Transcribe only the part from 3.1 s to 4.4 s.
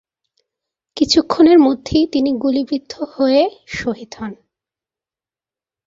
হয়ে শহীদ হন।